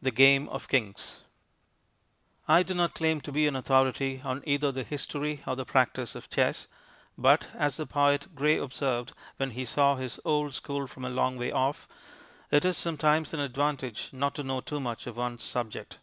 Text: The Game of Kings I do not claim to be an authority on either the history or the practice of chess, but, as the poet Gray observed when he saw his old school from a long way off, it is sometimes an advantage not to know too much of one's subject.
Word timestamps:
The 0.00 0.10
Game 0.10 0.48
of 0.48 0.68
Kings 0.68 1.22
I 2.48 2.62
do 2.62 2.72
not 2.72 2.94
claim 2.94 3.20
to 3.20 3.30
be 3.30 3.46
an 3.46 3.54
authority 3.54 4.22
on 4.24 4.42
either 4.46 4.72
the 4.72 4.84
history 4.84 5.42
or 5.46 5.54
the 5.54 5.66
practice 5.66 6.14
of 6.14 6.30
chess, 6.30 6.66
but, 7.18 7.48
as 7.52 7.76
the 7.76 7.84
poet 7.84 8.34
Gray 8.34 8.56
observed 8.56 9.12
when 9.36 9.50
he 9.50 9.66
saw 9.66 9.96
his 9.96 10.18
old 10.24 10.54
school 10.54 10.86
from 10.86 11.04
a 11.04 11.10
long 11.10 11.36
way 11.36 11.52
off, 11.52 11.86
it 12.50 12.64
is 12.64 12.78
sometimes 12.78 13.34
an 13.34 13.40
advantage 13.40 14.08
not 14.12 14.34
to 14.36 14.42
know 14.42 14.62
too 14.62 14.80
much 14.80 15.06
of 15.06 15.18
one's 15.18 15.42
subject. 15.42 15.98